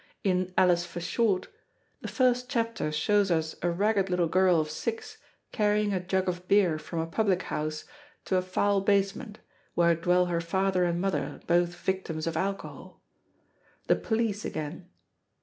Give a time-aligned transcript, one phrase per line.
[0.23, 1.47] In Alice for Short,
[2.01, 5.19] the first chapter shows us a ragged little girl of six
[5.51, 7.85] carrying a jug of beer from a public house
[8.25, 9.37] to a foul basement,
[9.75, 13.03] where dwell her father and mother, both victims of alcohol.
[13.85, 14.89] The police again.